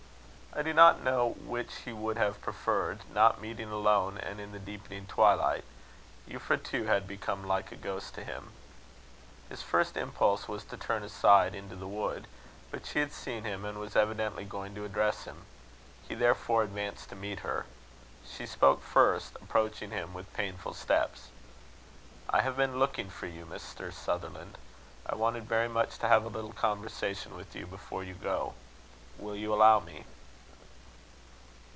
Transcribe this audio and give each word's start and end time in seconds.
I 0.53 0.63
do 0.63 0.73
not 0.73 1.01
know 1.01 1.35
which 1.39 1.73
he 1.85 1.93
would 1.93 2.17
have 2.17 2.41
preferred 2.41 3.09
not 3.09 3.39
meeting 3.41 3.71
alone, 3.71 4.17
and 4.17 4.37
in 4.37 4.51
the 4.51 4.59
deepening 4.59 5.05
twilight: 5.07 5.63
Euphra, 6.27 6.61
too, 6.61 6.83
had 6.83 7.07
become 7.07 7.47
like 7.47 7.71
a 7.71 7.77
ghost 7.77 8.15
to 8.15 8.23
him. 8.25 8.51
His 9.47 9.61
first 9.61 9.95
impulse 9.95 10.49
was 10.49 10.65
to 10.65 10.75
turn 10.75 11.03
aside 11.03 11.55
into 11.55 11.77
the 11.77 11.87
wood, 11.87 12.27
but 12.69 12.85
she 12.85 12.99
had 12.99 13.13
seen 13.13 13.45
him, 13.45 13.63
and 13.63 13.79
was 13.79 13.95
evidently 13.95 14.43
going 14.43 14.75
to 14.75 14.83
address 14.83 15.23
him. 15.23 15.45
He 16.05 16.15
therefore 16.15 16.63
advanced 16.63 17.07
to 17.11 17.15
meet 17.15 17.39
her. 17.39 17.65
She 18.27 18.45
spoke 18.45 18.83
first, 18.83 19.37
approaching 19.41 19.91
him 19.91 20.13
with 20.13 20.33
painful 20.33 20.73
steps. 20.73 21.29
"I 22.29 22.41
have 22.41 22.57
been 22.57 22.77
looking 22.77 23.09
for 23.09 23.27
you, 23.27 23.45
Mr. 23.45 23.93
Sutherland. 23.93 24.57
I 25.05 25.15
wanted 25.15 25.43
very 25.45 25.69
much 25.69 25.97
to 25.99 26.09
have 26.09 26.25
a 26.25 26.29
little 26.29 26.51
conversation 26.51 27.37
with 27.37 27.55
you 27.55 27.65
before 27.67 28.03
you 28.03 28.15
go. 28.15 28.53
Will 29.17 29.37
you 29.37 29.53
allow 29.53 29.79
me?" 29.79 30.03